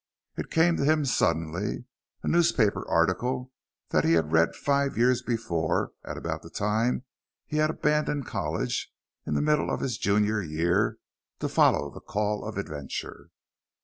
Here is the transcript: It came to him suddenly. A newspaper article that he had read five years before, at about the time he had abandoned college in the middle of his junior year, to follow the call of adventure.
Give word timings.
It 0.35 0.49
came 0.49 0.77
to 0.77 0.83
him 0.83 1.05
suddenly. 1.05 1.85
A 2.23 2.27
newspaper 2.27 2.89
article 2.89 3.51
that 3.89 4.03
he 4.03 4.13
had 4.13 4.31
read 4.31 4.55
five 4.55 4.97
years 4.97 5.21
before, 5.21 5.91
at 6.03 6.17
about 6.17 6.41
the 6.41 6.49
time 6.49 7.05
he 7.45 7.57
had 7.57 7.69
abandoned 7.69 8.25
college 8.25 8.91
in 9.27 9.35
the 9.35 9.43
middle 9.43 9.69
of 9.69 9.79
his 9.81 9.99
junior 9.99 10.41
year, 10.41 10.97
to 11.37 11.47
follow 11.47 11.91
the 11.91 12.01
call 12.01 12.43
of 12.43 12.57
adventure. 12.57 13.29